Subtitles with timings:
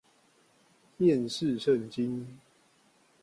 [0.97, 2.39] 面試聖經